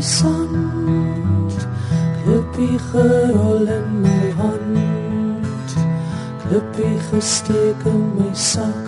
sand 0.00 1.52
Klippie 2.22 2.78
gerol 2.90 3.68
in 3.68 4.02
my 4.02 4.32
hand. 4.38 5.68
Klippie 6.40 6.98
gesteek 7.10 7.86
in 7.86 8.02
my 8.16 8.32
sak 8.34 8.86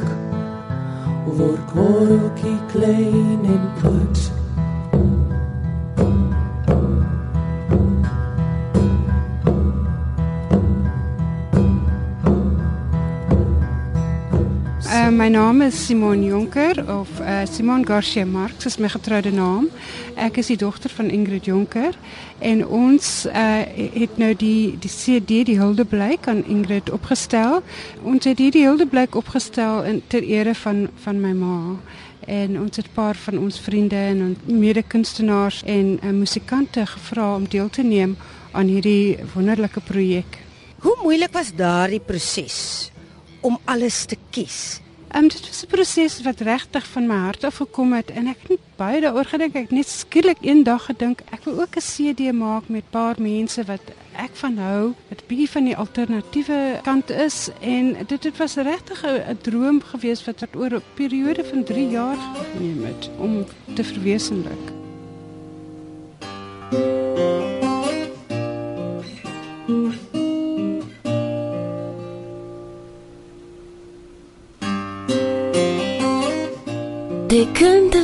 Word 1.27 1.61
korrelkie 1.71 2.59
klein 2.73 3.45
en 3.45 3.65
put 3.81 4.38
Uh, 14.89 15.11
my 15.11 15.29
naam 15.29 15.61
is 15.61 15.87
Simon 15.87 16.23
Jonker 16.25 16.89
of 16.89 17.21
uh, 17.21 17.45
Simon 17.45 17.85
Garcia 17.85 18.25
Marx 18.25 18.65
is 18.65 18.79
my 18.79 18.89
getroude 18.89 19.29
naam. 19.37 19.67
Ek 20.17 20.39
is 20.41 20.49
die 20.49 20.57
dogter 20.57 20.89
van 20.89 21.11
Ingrid 21.13 21.45
Jonker 21.45 21.93
en 22.41 22.63
ons 22.65 23.11
uh, 23.29 23.67
het 23.77 24.17
nou 24.17 24.33
die 24.33 24.79
die 24.81 24.89
CD 24.89 25.43
die 25.45 25.59
Huldeblyk 25.61 26.31
aan 26.33 26.41
Ingrid 26.49 26.89
opgestel. 26.89 27.61
Ons 28.01 28.25
het 28.25 28.41
hierdie 28.41 28.65
Huldeblyk 28.65 29.21
opgestel 29.21 29.85
in 29.85 30.01
ter 30.09 30.25
ere 30.25 30.57
van 30.57 30.87
van 31.05 31.21
my 31.21 31.37
ma 31.37 31.61
en 32.25 32.57
ons 32.57 32.81
het 32.81 32.89
'n 32.89 32.97
paar 32.97 33.17
van 33.29 33.45
ons 33.45 33.61
vriende 33.61 34.01
en 34.09 34.37
mede-kunstenaars 34.47 35.63
en 35.69 35.99
uh, 36.01 36.17
musikante 36.17 36.87
gevra 36.87 37.35
om 37.35 37.45
deel 37.45 37.69
te 37.69 37.83
neem 37.83 38.17
aan 38.53 38.73
hierdie 38.73 39.19
wonderlike 39.35 39.81
projek. 39.81 40.45
Hoe 40.81 40.97
moeilik 41.03 41.33
was 41.33 41.53
daardie 41.53 42.01
proses 42.01 42.89
om 43.41 43.59
alles 43.65 44.05
te 44.05 44.17
kies? 44.31 44.81
Ehm 45.09 45.23
um, 45.23 45.29
dit 45.29 45.49
was 45.49 45.63
'n 45.63 45.67
proses 45.67 46.23
wat 46.23 46.41
regtig 46.41 46.87
van 46.87 47.07
my 47.07 47.15
hart 47.15 47.45
af 47.45 47.57
gekom 47.57 47.93
het 47.93 48.11
en 48.11 48.27
ek 48.27 48.37
het 48.41 48.49
net 48.49 48.59
baie 48.77 49.01
daaroor 49.01 49.25
gedink. 49.25 49.55
Ek 49.55 49.63
het 49.63 49.71
net 49.71 49.89
skielik 49.89 50.37
eendag 50.41 50.85
gedink 50.85 51.21
ek 51.31 51.45
wil 51.45 51.61
ook 51.61 51.77
'n 51.77 51.81
CD 51.81 52.33
maak 52.33 52.69
met 52.69 52.91
paar 52.91 53.17
mense 53.19 53.65
wat 53.65 53.81
ek 54.13 54.31
van 54.33 54.59
hou, 54.59 54.95
wat 55.09 55.27
bietjie 55.27 55.51
van 55.51 55.65
die 55.65 55.77
alternatiewe 55.77 56.81
kant 56.83 57.11
is 57.11 57.49
en 57.61 57.97
dit 58.07 58.23
dit 58.23 58.37
was 58.37 58.55
regtig 58.55 59.05
'n 59.05 59.39
droom 59.41 59.83
geweest 59.83 60.25
wat 60.25 60.41
het 60.41 60.57
oor 60.57 60.75
'n 60.75 60.83
periode 60.95 61.45
van 61.45 61.65
3 61.65 61.89
jaar 61.89 62.19
geneem 62.53 62.85
het 62.85 63.11
om 63.19 63.47
te 63.75 63.85
verwesenlik. 63.85 64.65
Die 66.71 67.08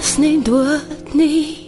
kinders 0.05 0.19
nie 0.19 0.42
dood 0.42 1.14
nie. 1.14 1.60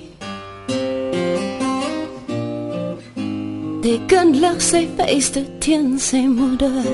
Die 3.83 4.01
kind 4.09 4.37
lag 4.41 4.61
sy 4.61 4.87
feeste 4.99 5.45
teen 5.61 5.99
sy 5.99 6.27
moeder. 6.29 6.85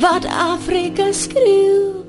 Wat 0.00 0.26
Afrika 0.26 1.12
skreeu. 1.12 2.02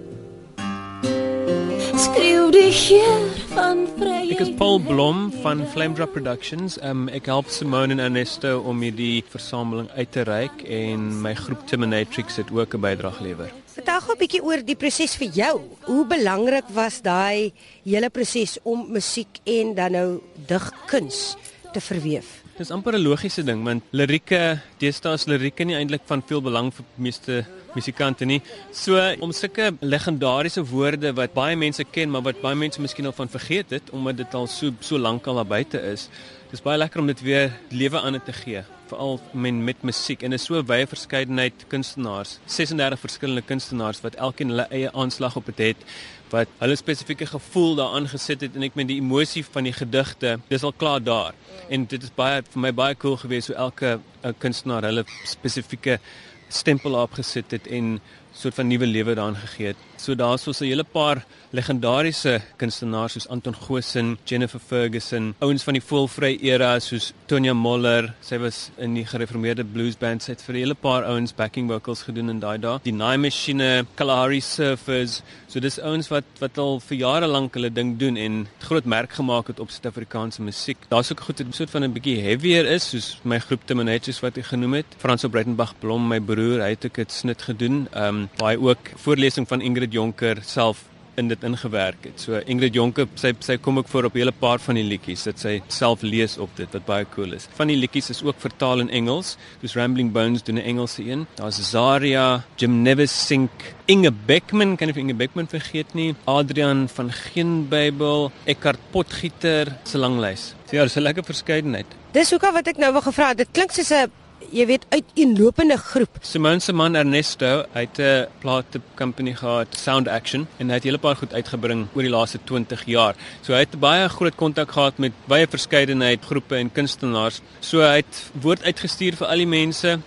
Skreeu 1.96 2.50
die 2.52 2.72
heer 2.72 3.35
van 3.56 3.86
vryheid. 3.96 4.34
Ek 4.36 4.42
is 4.44 4.52
Paul 4.60 4.82
Blom 4.84 5.30
van 5.44 5.64
Flame 5.72 5.96
Drop 5.96 6.12
Productions. 6.16 6.76
Um, 6.84 7.06
ek 7.16 7.30
help 7.32 7.48
Simone 7.54 7.96
en 7.96 8.04
Ernesto 8.04 8.58
om 8.68 8.82
hierdie 8.84 9.24
versameling 9.32 9.88
uit 9.96 10.12
te 10.12 10.26
reik 10.28 10.66
en 10.68 11.08
my 11.24 11.32
groep 11.40 11.64
Timinatrix 11.70 12.42
het 12.42 12.52
ook 12.52 12.76
'n 12.76 12.84
bydrae 12.84 13.16
gelewer. 13.20 13.52
Vertel 13.76 14.02
gou 14.02 14.14
'n 14.16 14.20
bietjie 14.20 14.44
oor 14.44 14.60
die 14.64 14.76
proses 14.76 15.16
vir 15.16 15.30
jou. 15.32 15.62
Hoe 15.88 16.06
belangrik 16.06 16.68
was 16.74 17.02
daai 17.02 17.54
hele 17.84 18.10
proses 18.10 18.58
om 18.64 18.86
musiek 18.92 19.40
en 19.44 19.74
dan 19.76 19.92
nou 19.92 20.22
digkuns 20.48 21.36
te 21.72 21.80
verweef? 21.80 22.45
Dis 22.56 22.70
amper 22.72 22.96
'n 22.96 23.04
logiese 23.04 23.44
ding 23.44 23.66
want 23.68 23.84
lirieke, 23.92 24.62
deesdae 24.80 25.18
is 25.20 25.26
lirieke 25.28 25.66
nie 25.68 25.76
eintlik 25.76 26.06
van 26.08 26.22
veel 26.24 26.42
belang 26.42 26.70
vir 26.72 26.86
meeste 26.96 27.46
musikante 27.76 28.24
nie. 28.26 28.42
So 28.72 28.96
om 29.20 29.34
sulke 29.34 29.74
legendariese 29.82 30.64
woorde 30.64 31.12
wat 31.14 31.34
baie 31.34 31.56
mense 31.56 31.84
ken, 31.84 32.10
maar 32.10 32.24
wat 32.24 32.40
baie 32.42 32.56
mense 32.56 32.80
miskien 32.80 33.06
al 33.06 33.12
van 33.12 33.28
vergeet 33.28 33.70
het 33.72 33.92
omdat 33.92 34.18
dit 34.18 34.34
al 34.34 34.48
so 34.48 34.72
so 34.80 34.98
lank 34.98 35.28
al 35.28 35.36
daar 35.36 35.52
buite 35.52 35.82
is. 35.92 36.08
Dis 36.50 36.62
baie 36.62 36.78
lekker 36.78 37.02
om 37.02 37.08
dit 37.08 37.22
weer 37.22 37.52
lewe 37.72 38.00
aan 38.00 38.24
te 38.24 38.32
gee 38.32 38.64
veral 38.88 39.20
men 39.34 39.64
met 39.64 39.82
musiek 39.82 40.24
en 40.24 40.34
is 40.34 40.46
so 40.46 40.62
wye 40.70 40.86
verskeidenheid 40.88 41.66
kunstenaars 41.68 42.38
36 42.46 43.00
verskillende 43.00 43.42
kunstenaars 43.42 44.02
wat 44.06 44.16
elkeen 44.16 44.54
hulle 44.54 44.68
eie 44.70 44.92
aanslag 44.94 45.36
op 45.36 45.46
dit 45.46 45.58
het, 45.58 45.78
het 45.78 46.25
wat 46.36 46.52
hulle 46.60 46.76
spesifieke 46.80 47.28
gevoel 47.32 47.76
daaraan 47.80 48.10
gesit 48.12 48.44
het 48.46 48.56
en 48.58 48.68
ek 48.68 48.76
meen 48.76 48.92
die 48.92 49.00
emosie 49.02 49.44
van 49.56 49.68
die 49.68 49.76
gedigte 49.76 50.36
dis 50.52 50.68
al 50.68 50.76
klaar 50.76 51.04
daar 51.04 51.34
en 51.70 51.88
dit 51.90 52.04
is 52.04 52.14
baie 52.16 52.44
vir 52.44 52.64
my 52.68 52.72
baie 52.76 52.98
cool 53.02 53.18
geweest 53.22 53.52
hoe 53.52 53.60
elke 53.68 53.98
uh, 53.98 54.34
kunstenaar 54.44 54.88
hulle 54.90 55.06
spesifieke 55.24 56.00
stempel 56.48 56.98
opgesit 57.00 57.52
het 57.52 57.68
en 57.68 58.00
soort 58.36 58.54
van 58.54 58.68
nuwe 58.68 58.86
lewe 58.86 59.16
daaraan 59.16 59.36
gegee 59.36 59.68
het. 59.68 59.78
So 60.06 60.14
daar's 60.14 60.44
so 60.44 60.52
'n 60.52 60.68
hele 60.70 60.84
paar 60.84 61.26
legendariese 61.52 62.42
kunstenaars 62.58 63.14
soos 63.14 63.28
Anton 63.28 63.56
Goosen, 63.56 64.18
Jennifer 64.26 64.60
Ferguson, 64.60 65.34
ouens 65.40 65.64
van 65.64 65.74
die 65.74 65.82
voelvry 65.82 66.38
era 66.42 66.80
soos 66.80 67.14
Tonya 67.28 67.54
Moller, 67.54 68.14
sy 68.22 68.38
was 68.38 68.70
in 68.78 68.94
die 68.94 69.06
gereformeerde 69.06 69.64
blues 69.64 69.96
band, 69.96 70.22
sy 70.22 70.34
het 70.34 70.42
vir 70.42 70.56
'n 70.56 70.60
hele 70.60 70.76
paar 70.76 71.04
ouens 71.04 71.34
backing 71.34 71.68
vocals 71.68 72.04
gedoen 72.04 72.30
in 72.30 72.40
daai 72.40 72.60
dae. 72.60 72.80
Die 72.84 72.92
Nine 72.92 73.18
Machine, 73.18 73.86
Kalahari 73.96 74.42
Surfers, 74.42 75.24
so 75.48 75.60
dis 75.60 75.80
ouens 75.80 76.10
wat 76.10 76.26
wat 76.40 76.58
al 76.58 76.80
vir 76.80 76.98
jare 76.98 77.28
lank 77.28 77.54
hulle 77.56 77.74
ding 77.74 77.98
doen 77.98 78.18
en 78.18 78.48
groot 78.60 78.86
merk 78.86 79.12
gemaak 79.14 79.48
het 79.48 79.60
op 79.60 79.70
Suid-Afrikaanse 79.72 80.42
musiek. 80.42 80.78
Daar's 80.90 81.12
ook 81.12 81.22
goed 81.22 81.40
'n 81.40 81.52
soort 81.52 81.70
van 81.70 81.84
'n 81.84 81.94
bietjie 81.94 82.22
heavier 82.22 82.66
is 82.66 82.90
soos 82.90 83.20
my 83.24 83.40
groep 83.40 83.66
Terminators 83.66 84.20
wat 84.22 84.38
ek 84.38 84.46
genoem 84.46 84.74
het. 84.74 84.86
Franso 84.98 85.30
Breitenberg 85.30 85.74
Blom, 85.80 86.08
my 86.08 86.20
broer, 86.20 86.62
hy 86.62 86.70
het 86.70 86.86
ook 86.86 86.96
dit 86.96 87.12
snit 87.12 87.42
gedoen. 87.42 87.88
Ehm 87.92 88.16
um, 88.16 88.30
baie 88.38 88.60
ook 88.60 88.92
voorlesing 88.96 89.48
van 89.48 89.62
Ingrid 89.62 89.95
Jonker 89.96 90.44
self 90.44 90.86
in 91.20 91.30
dit 91.32 91.44
ingewerk 91.48 92.08
het. 92.10 92.20
So 92.20 92.40
Ingrid 92.52 92.76
Jonker, 92.76 93.08
sy 93.20 93.32
sy 93.44 93.58
kom 93.62 93.80
ook 93.80 93.90
voor 93.92 94.10
op 94.10 94.16
'n 94.16 94.20
hele 94.20 94.32
paar 94.32 94.60
van 94.60 94.76
die 94.76 94.84
liedjies 94.84 95.24
dat 95.24 95.40
sy 95.40 95.62
self 95.68 96.02
lees 96.02 96.38
op 96.38 96.50
dit 96.56 96.72
wat 96.74 96.86
baie 96.86 97.06
cool 97.16 97.34
is. 97.34 97.48
Van 97.56 97.68
die 97.68 97.78
liedjies 97.78 98.10
is 98.10 98.24
ook 98.24 98.36
vertaal 98.38 98.80
in 98.80 98.90
Engels. 98.90 99.38
Soos 99.62 99.76
Rambling 99.76 100.12
Bones 100.12 100.44
doen 100.44 100.56
'n 100.56 100.66
Engelse 100.66 101.04
een. 101.04 101.28
Daar's 101.36 101.70
Zaria, 101.70 102.44
Jim 102.56 102.82
Never 102.82 103.08
Sink, 103.08 103.52
Inge 103.86 104.12
Beckman, 104.12 104.76
kan 104.76 104.90
ek 104.90 104.96
Inge 104.96 105.14
Beckman 105.14 105.48
vergeet 105.48 105.94
nie. 105.94 106.16
Adrian 106.26 106.90
van 106.90 107.12
Geen 107.12 107.68
Bybel, 107.70 108.32
Eckhart 108.46 108.80
Potgieter, 108.92 109.78
se 109.84 109.98
lang 109.98 110.20
lys. 110.20 110.56
So 110.70 110.76
ja, 110.76 110.84
dis 110.84 110.96
'n 110.96 111.02
lekker 111.02 111.24
verskeidenheid. 111.24 111.86
Dis 112.12 112.30
hoekom 112.30 112.54
wat 112.54 112.68
ek 112.68 112.78
nou 112.78 112.92
wil 112.92 113.02
gevra 113.02 113.28
het. 113.28 113.38
Dit 113.38 113.48
klink 113.52 113.72
soos 113.72 113.92
'n 113.92 114.12
jy 114.56 114.64
weet 114.70 114.86
uiteenlopende 114.94 115.76
groep. 115.78 116.20
Simone 116.24 116.62
se 116.64 116.74
man 116.74 116.96
Ernesto, 116.96 117.66
het 117.74 118.00
'n 118.00 118.28
plate 118.40 118.80
company 118.96 119.34
gehad, 119.34 119.68
Sound 119.76 120.08
Action, 120.08 120.48
en 120.58 120.70
hy 120.70 120.74
het 120.74 120.84
'n 120.84 120.88
hele 120.88 120.98
paar 120.98 121.16
goed 121.16 121.34
uitgebring 121.34 121.88
oor 121.94 122.02
die 122.02 122.12
laaste 122.12 122.40
20 122.44 122.86
jaar. 122.86 123.16
So 123.42 123.54
hy 123.54 123.60
het 123.60 123.80
baie 123.80 124.10
groot 124.10 124.36
kontak 124.36 124.72
gehad 124.72 124.98
met 124.98 125.12
baie 125.28 125.48
verskeidenheid 125.48 126.24
groepe 126.24 126.56
en 126.56 126.72
kunstenaars. 126.72 127.42
So 127.60 127.80
hy 127.80 127.96
het 127.96 128.32
woord 128.42 128.64
uitgestuur 128.64 129.16
vir 129.16 129.28
al 129.28 129.38
die 129.38 129.48
mense 129.48 130.00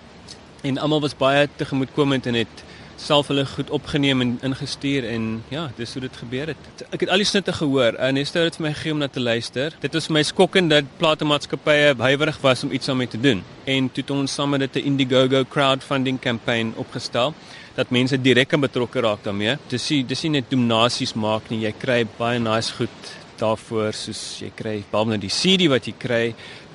en 0.62 0.78
almal 0.78 1.00
was 1.00 1.16
baie 1.16 1.48
tegemoetkomend 1.56 2.26
en 2.26 2.34
het 2.34 2.64
self 2.98 3.30
hulle 3.30 3.44
goed 3.46 3.70
opgeneem 3.70 4.20
en 4.24 4.32
ingestuur 4.42 5.06
en 5.08 5.28
ja, 5.54 5.68
dis 5.76 5.92
hoe 5.94 6.02
dit 6.02 6.16
gebeur 6.16 6.52
het. 6.52 6.82
Ek 6.90 7.04
het 7.04 7.12
al 7.14 7.22
die 7.22 7.28
snitte 7.28 7.54
gehoor. 7.54 7.98
Ernesto 7.98 8.42
het 8.42 8.58
vir 8.58 8.66
my 8.66 8.72
gegee 8.74 8.94
om 8.96 9.02
na 9.02 9.08
te 9.08 9.22
luister. 9.22 9.76
Dit 9.80 9.94
was 9.94 10.10
my 10.12 10.24
skokkend 10.26 10.74
dat 10.74 10.90
platemaatskappye 10.98 11.94
huiwerig 11.98 12.40
was 12.42 12.64
om 12.66 12.74
iets 12.74 12.90
daarmee 12.90 13.08
te 13.08 13.20
doen. 13.20 13.44
En 13.64 13.90
toe 13.92 14.02
het 14.02 14.10
ons 14.10 14.34
saam 14.34 14.50
met 14.50 14.76
'n 14.76 14.84
Indiegogo 14.84 15.44
crowdfunding 15.44 16.20
kampanje 16.20 16.72
opgestel 16.76 17.34
dat 17.74 17.90
mense 17.90 18.20
direk 18.20 18.60
betrokke 18.60 19.00
raak 19.00 19.22
daarmee. 19.22 19.56
Dis 19.68 19.90
nie 19.90 20.04
dis 20.06 20.22
nie 20.22 20.30
net 20.30 20.50
donasies 20.50 21.14
maak 21.14 21.50
nie. 21.50 21.60
Jy 21.60 21.72
kry 21.78 22.06
baie 22.18 22.38
nice 22.38 22.72
goed 22.72 23.14
daarvoor 23.40 23.94
soos 23.96 24.22
jy 24.42 24.50
kry 24.56 24.78
behalwe 24.90 25.14
nou 25.14 25.22
die 25.22 25.32
CD 25.32 25.68
wat 25.70 25.88
jy 25.88 25.94
kry, 25.98 26.24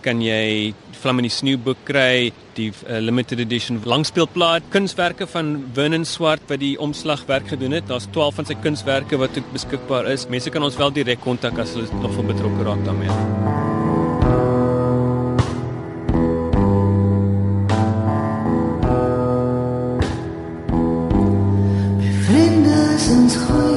kan 0.03 0.21
jy 0.21 0.73
Vlam 1.03 1.19
in 1.19 1.25
die 1.27 1.33
Sneeuboek 1.33 1.81
kry, 1.83 2.31
die 2.55 2.69
uh, 2.71 3.01
limited 3.03 3.41
edition 3.43 3.81
langspeelplaat, 3.83 4.69
kunswerke 4.71 5.27
van 5.27 5.57
Vernon 5.75 6.05
Swart 6.07 6.45
wat 6.47 6.61
die 6.61 6.77
omslagwerk 6.79 7.49
gedoen 7.51 7.75
het. 7.75 7.89
Daar's 7.89 8.07
12 8.15 8.39
van 8.39 8.47
sy 8.47 8.55
kunswerke 8.63 9.19
wat 9.19 9.35
ook 9.35 9.51
beskikbaar 9.55 10.07
is. 10.13 10.29
Mense 10.31 10.53
kan 10.53 10.63
ons 10.63 10.79
wel 10.79 10.95
direk 10.95 11.19
kontak 11.25 11.59
as 11.59 11.75
hulle 11.75 11.91
nog 11.99 12.15
van 12.15 12.31
betrokke 12.31 12.69
raak 12.69 12.87
daarmee. 12.87 13.11
Vriende 22.23 22.81
is 22.95 23.37
goeie. 23.43 23.72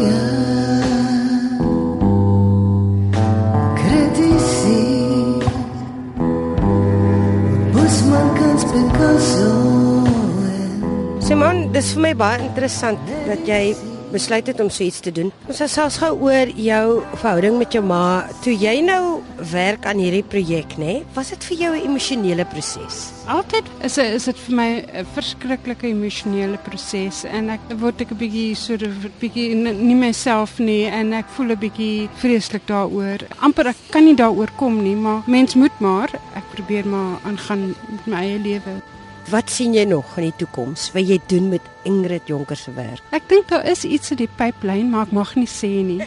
Simon, 11.46 11.68
dis 11.70 11.92
vir 11.94 12.02
my 12.02 12.10
baie 12.18 12.38
interessant 12.42 13.10
dat 13.28 13.44
jy 13.46 13.76
besluit 14.10 14.48
het 14.50 14.58
om 14.58 14.66
so 14.66 14.82
iets 14.82 14.98
te 14.98 15.12
doen. 15.14 15.28
Ons 15.46 15.60
het 15.62 15.70
selfs 15.70 16.00
gou 16.02 16.08
oor 16.26 16.50
jou 16.58 16.86
verhouding 17.12 17.54
met 17.60 17.76
jou 17.76 17.84
ma. 17.86 18.24
Toe 18.42 18.50
jy 18.58 18.72
nou 18.82 19.20
werk 19.52 19.86
aan 19.86 20.02
hierdie 20.02 20.24
projek, 20.26 20.74
nê? 20.82 20.96
Was 21.14 21.30
dit 21.30 21.46
vir 21.46 21.56
jou 21.60 21.70
'n 21.76 21.84
emosionele 21.86 22.46
proses? 22.50 23.12
Altyd 23.28 23.62
is 23.84 23.98
is 23.98 24.24
dit 24.24 24.38
vir 24.46 24.56
my 24.56 24.70
'n 24.82 25.06
verskriklike 25.14 25.86
emosionele 25.86 26.58
proses 26.64 27.22
en 27.24 27.50
ek 27.50 27.60
word 27.78 28.00
ek 28.00 28.10
'n 28.10 28.18
bietjie 28.18 28.56
so 28.56 28.74
'n 28.74 29.12
bietjie 29.20 29.54
nie 29.54 29.94
myself 29.94 30.58
nie 30.58 30.86
en 30.86 31.12
ek 31.12 31.28
voel 31.36 31.52
'n 31.52 31.58
bietjie 31.58 32.08
vreeslik 32.16 32.66
daaroor. 32.66 33.22
Amper 33.38 33.68
ek 33.68 33.76
kan 33.92 34.04
nie 34.04 34.16
daaroor 34.16 34.50
kom 34.56 34.82
nie, 34.82 34.96
maar 34.96 35.22
mens 35.26 35.54
moet 35.54 35.78
maar 35.80 36.10
ek 36.34 36.44
probeer 36.56 36.84
maar 36.86 37.20
aangaan 37.24 37.74
met 37.88 38.06
my 38.06 38.16
eie 38.16 38.38
lewe. 38.38 38.82
Wat 39.26 39.50
sien 39.50 39.72
jy 39.74 39.82
nog 39.90 40.12
in 40.20 40.28
die 40.28 40.36
toekoms 40.38 40.84
wat 40.94 41.08
jy 41.08 41.16
doen 41.26 41.48
met 41.50 41.64
Ingrid 41.88 42.28
Jonker 42.30 42.54
se 42.56 42.70
werk? 42.76 43.02
Ek 43.10 43.24
dink 43.26 43.48
daar 43.50 43.64
is 43.66 43.82
iets 43.82 44.12
in 44.14 44.20
die 44.20 44.30
pipeline, 44.38 44.86
maar 44.92 45.08
ek 45.08 45.14
mag 45.16 45.32
nie 45.34 45.48
sê 45.50 45.70
nie. 45.82 46.06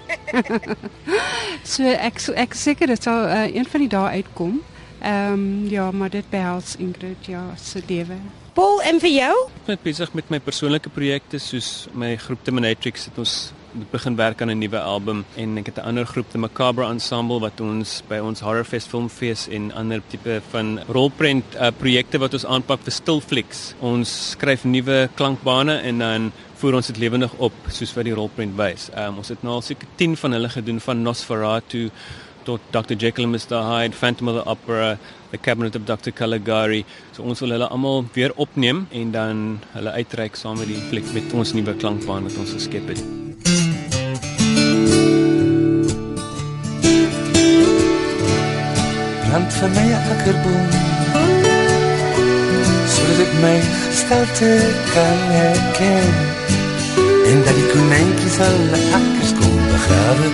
so 1.74 1.84
ek 1.84 2.24
so 2.24 2.36
ek 2.40 2.56
seker 2.56 2.88
dit 2.94 3.04
sal 3.04 3.28
uh, 3.28 3.42
een 3.52 3.68
van 3.68 3.84
die 3.84 3.92
dae 3.92 4.22
uitkom. 4.22 4.62
Ehm 5.00 5.34
um, 5.36 5.44
ja, 5.68 5.90
maar 5.92 6.12
dit 6.16 6.32
behels 6.32 6.78
Ingrid 6.80 7.28
ja 7.28 7.44
se 7.60 7.84
lewe. 7.88 8.16
Paul, 8.56 8.80
en 8.88 9.04
vir 9.04 9.12
jou? 9.12 9.36
Ek 9.62 9.68
ben 9.68 9.84
besig 9.84 10.16
met 10.16 10.32
my 10.32 10.40
persoonlike 10.44 10.92
projekte 10.96 11.44
soos 11.44 11.90
my 11.92 12.16
groep 12.24 12.48
Terminatrix 12.48 13.10
het 13.12 13.20
ons 13.20 13.36
moet 13.72 13.92
begin 13.92 14.16
werk 14.16 14.42
aan 14.42 14.50
'n 14.50 14.58
nuwe 14.58 14.80
album 14.80 15.26
en 15.36 15.58
ek 15.58 15.66
het 15.66 15.78
'n 15.78 15.88
ander 15.88 16.06
groep, 16.06 16.30
the 16.32 16.38
Macabre 16.38 16.86
Ensemble 16.86 17.40
wat 17.40 17.62
ons 17.62 18.04
by 18.08 18.18
ons 18.18 18.40
Horrorfest 18.40 18.88
Filmfees 18.88 19.48
en 19.48 19.72
ander 19.74 20.02
tipe 20.08 20.42
van 20.50 20.80
rolprent 20.88 21.44
uh, 21.56 21.68
projekte 21.78 22.18
wat 22.18 22.34
ons 22.34 22.46
aanpak 22.46 22.80
vir 22.84 22.92
stilflicks. 22.92 23.74
Ons 23.80 24.30
skryf 24.32 24.64
nuwe 24.64 25.10
klankbane 25.16 25.82
en 25.82 25.98
dan 25.98 26.32
voer 26.56 26.74
ons 26.74 26.88
dit 26.88 26.98
lewendig 26.98 27.34
op 27.38 27.54
soos 27.68 27.94
wat 27.94 28.04
die 28.04 28.14
rolprent 28.14 28.56
wys. 28.56 28.90
Um, 28.98 29.18
ons 29.18 29.28
het 29.28 29.44
nou 29.44 29.54
al 29.54 29.62
seker 29.62 29.88
10 29.96 30.18
van 30.18 30.32
hulle 30.32 30.50
gedoen 30.50 30.80
van 30.80 31.02
Nosferatu 31.02 31.92
tot 32.44 32.62
Dr 32.72 32.96
Jekyll 32.96 33.26
and 33.26 33.34
Mr 33.34 33.62
Hyde, 33.64 33.96
Phantom 33.96 34.28
of 34.28 34.36
the 34.36 34.46
Opera, 34.50 34.98
The 35.32 35.38
Cabinet 35.38 35.76
of 35.76 35.86
Dr 35.86 36.12
Caligari. 36.12 36.86
So 37.12 37.24
ons 37.24 37.40
wil 37.40 37.56
hulle 37.58 37.70
almal 37.70 38.06
weer 38.14 38.34
opneem 38.36 38.88
en 38.92 39.12
dan 39.12 39.46
hulle 39.78 39.96
uitreik 40.02 40.36
saam 40.36 40.58
met 40.58 40.68
die 40.72 40.82
fliek 40.90 41.14
met 41.14 41.34
ons 41.34 41.54
nuwe 41.54 41.78
klankbaan 41.78 42.30
wat 42.30 42.38
ons 42.38 42.58
geskep 42.58 42.94
het. 42.96 43.19
Plant 49.30 49.56
vir 49.62 49.70
my 49.76 49.90
akkerboom 49.96 50.70
sodat 52.90 53.20
ek 53.26 53.36
my 53.44 53.52
gestalte 53.66 54.50
kan 54.90 55.20
herken 55.34 56.08
en 57.30 57.44
dat 57.46 57.60
die 57.60 57.68
konynkies 57.74 58.40
al 58.48 58.58
akkers 58.80 59.36
kom 59.38 59.62
begrawe 59.76 60.32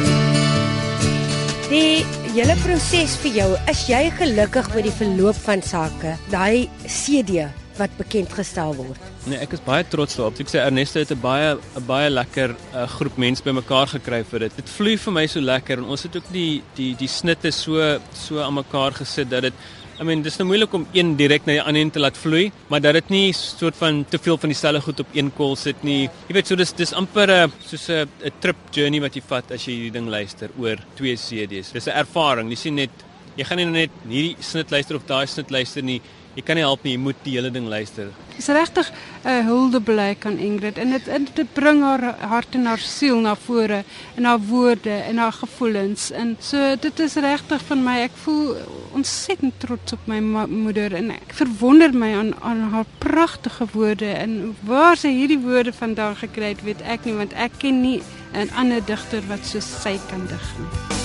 Die 1.65 2.05
hele 2.37 2.55
proses 2.61 3.17
vir 3.23 3.37
jou, 3.41 3.49
is 3.71 3.83
jy 3.89 4.01
gelukkig 4.15 4.71
met 4.77 4.87
die 4.87 4.95
verloop 5.01 5.37
van 5.47 5.65
sake? 5.65 6.15
Daai 6.31 6.69
CD 6.85 7.49
wat 7.77 7.97
bekend 7.97 8.33
gestel 8.33 8.75
word. 8.75 8.99
Nee, 9.25 9.39
ek 9.43 9.53
is 9.57 9.63
baie 9.65 9.83
trots 9.83 10.15
daarop. 10.15 10.39
Ek 10.39 10.51
sê 10.51 10.61
Ernesto 10.63 10.99
het 10.99 11.11
'n 11.11 11.21
baie 11.21 11.55
'n 11.55 11.85
baie 11.85 12.09
lekker 12.09 12.55
uh, 12.73 12.87
groep 12.87 13.17
mense 13.17 13.43
bymekaar 13.43 13.87
gekry 13.87 14.23
vir 14.23 14.39
dit. 14.39 14.55
Dit 14.55 14.69
vloei 14.69 14.97
vir 14.97 15.13
my 15.13 15.27
so 15.27 15.39
lekker 15.39 15.77
en 15.77 15.85
ons 15.85 16.03
het 16.03 16.15
ook 16.15 16.29
die 16.31 16.61
die 16.75 16.95
die 16.95 17.07
snitte 17.07 17.51
so 17.51 17.99
so 18.13 18.39
aan 18.39 18.53
mekaar 18.53 18.91
gesit 18.91 19.29
dat 19.29 19.41
dit 19.43 19.53
I 19.95 20.03
mean, 20.03 20.21
dis 20.21 20.35
nou 20.35 20.49
moeilik 20.49 20.73
om 20.75 20.83
een 20.91 21.13
direk 21.15 21.45
na 21.47 21.53
die 21.53 21.61
ander 21.63 21.91
te 21.95 22.01
laat 22.03 22.17
vloei, 22.19 22.49
maar 22.67 22.81
dat 22.83 22.97
dit 22.97 23.11
nie 23.13 23.33
soort 23.33 23.77
van 23.79 24.01
te 24.11 24.19
veel 24.19 24.37
van 24.37 24.51
dieselfde 24.51 24.81
goed 24.83 24.99
op 24.99 25.13
een 25.15 25.29
kol 25.37 25.55
sit 25.55 25.83
nie. 25.87 26.09
Jy 26.27 26.35
weet, 26.35 26.47
so 26.47 26.55
dis 26.59 26.73
dis 26.75 26.91
amper 26.93 27.31
'n 27.31 27.51
soos 27.63 27.89
'n 27.89 28.09
'n 28.25 28.31
trip 28.41 28.57
journey 28.71 28.99
wat 28.99 29.15
jy 29.15 29.21
vat 29.21 29.51
as 29.51 29.65
jy 29.65 29.71
hierdie 29.71 29.93
ding 29.93 30.09
luister 30.09 30.49
oor 30.59 30.75
twee 30.95 31.15
CD's. 31.15 31.71
Dis 31.71 31.87
'n 31.87 31.95
ervaring. 31.95 32.49
Jy 32.49 32.55
sien 32.57 32.75
net 32.75 32.91
jy 33.37 33.43
gaan 33.45 33.57
nie 33.57 33.65
net 33.65 33.91
hierdie 34.07 34.35
snit 34.39 34.71
luister 34.71 34.95
of 34.97 35.05
daai 35.05 35.27
snit 35.27 35.49
luister 35.49 35.81
nie. 35.81 36.01
Jy 36.35 36.43
kan 36.43 36.57
nie 36.59 36.65
help 36.65 36.83
nie, 36.83 36.97
jy 36.97 36.99
moet 36.99 37.19
die 37.23 37.37
hele 37.37 37.49
ding 37.53 37.67
luister. 37.71 38.09
Dit 38.35 38.41
is 38.43 38.49
regtig 38.51 38.89
'n 39.23 39.29
uh, 39.31 39.45
huldeblyk 39.47 40.25
aan 40.25 40.37
Ingrid 40.37 40.77
en 40.77 40.89
dit 40.91 41.05
dit 41.35 41.53
bring 41.53 41.81
haar 41.81 42.03
hart 42.19 42.55
en 42.55 42.65
haar 42.65 42.83
siel 42.83 43.19
na 43.23 43.35
vore 43.35 43.83
en 44.15 44.23
haar 44.23 44.39
woorde 44.39 44.91
en 44.91 45.17
haar 45.17 45.31
gevoelens 45.31 46.11
en 46.11 46.35
so 46.39 46.75
dit 46.75 46.99
is 46.99 47.15
regtig 47.15 47.61
van 47.67 47.83
my 47.83 47.95
ek 48.03 48.11
voel 48.23 48.57
ontsettend 48.91 49.59
trots 49.59 49.93
op 49.93 50.07
my 50.07 50.19
moeder 50.19 50.93
en 50.93 51.11
ek 51.11 51.33
verwonder 51.39 51.95
my 51.95 52.11
aan 52.13 52.33
aan 52.41 52.61
haar 52.75 52.85
pragtige 52.97 53.65
woorde 53.71 54.11
en 54.11 54.55
waar 54.67 54.97
sy 54.97 55.15
hierdie 55.15 55.39
woorde 55.39 55.73
vandaan 55.73 56.15
gekry 56.15 56.51
het 56.51 56.63
weet 56.63 56.81
ek 56.81 57.05
nie 57.05 57.15
want 57.15 57.33
ek 57.33 57.51
ken 57.57 57.81
nie 57.81 58.01
'n 58.33 58.51
ander 58.59 58.85
digter 58.85 59.23
wat 59.27 59.45
so 59.45 59.59
sy 59.59 59.99
kan 60.09 60.27
dig 60.27 60.47
nie. 60.59 61.04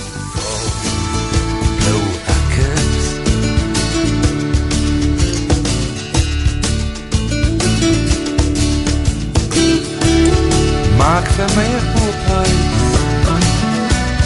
Maak 11.41 11.49
vir 11.49 11.57
my 11.57 11.65
'n 11.65 11.85
oop 12.01 12.19
huis 12.29 13.49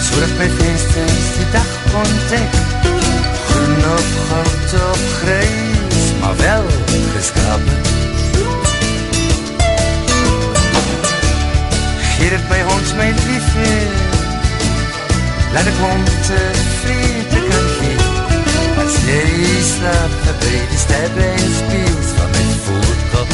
sodat 0.06 0.34
my 0.40 0.50
vensters 0.58 1.28
die 1.38 1.50
dag 1.52 1.72
ontdek 2.02 2.54
groen 3.48 3.84
op 3.98 4.10
goud 4.28 4.72
op 4.90 5.02
grys 5.20 6.06
maar 6.20 6.36
wel 6.38 6.66
geskapen 7.16 7.80
Gee 12.16 12.30
dit 12.30 12.48
by 12.48 12.62
ons 12.74 12.94
my 12.96 13.10
liefde. 13.28 13.72
Laat 15.54 15.68
ek 15.68 15.80
hom 15.84 16.04
te 16.28 16.42
vrede 16.80 17.40
kan 17.50 17.68
gee 17.78 17.98
as 18.84 18.96
jy 19.08 19.26
slaap 19.74 20.14
by 20.26 20.56
die 20.72 20.82
sterre 20.86 21.28
en 21.44 21.52
speels 21.60 22.10
van 22.18 22.30
my 22.38 22.48
voetkop 22.66 23.30